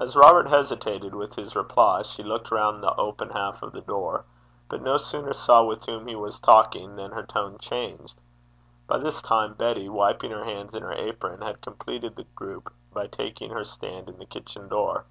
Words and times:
As 0.00 0.16
Robert 0.16 0.48
hesitated 0.48 1.14
with 1.14 1.36
his 1.36 1.54
reply, 1.54 2.02
she 2.02 2.24
looked 2.24 2.50
round 2.50 2.82
the 2.82 2.92
open 2.96 3.30
half 3.30 3.62
of 3.62 3.70
the 3.70 3.80
door, 3.80 4.24
but 4.68 4.82
no 4.82 4.96
sooner 4.96 5.32
saw 5.32 5.62
with 5.62 5.86
whom 5.86 6.08
he 6.08 6.16
was 6.16 6.40
talking 6.40 6.96
than 6.96 7.12
her 7.12 7.22
tone 7.22 7.56
changed. 7.58 8.16
By 8.88 8.98
this 8.98 9.22
time 9.22 9.54
Betty, 9.54 9.88
wiping 9.88 10.32
her 10.32 10.42
hands 10.42 10.74
in 10.74 10.82
her 10.82 10.94
apron, 10.94 11.42
had 11.42 11.60
completed 11.62 12.16
the 12.16 12.24
group 12.34 12.72
by 12.92 13.06
taking 13.06 13.50
her 13.52 13.64
stand 13.64 14.08
in 14.08 14.18
the 14.18 14.26
kitchen 14.26 14.66
door. 14.68 15.04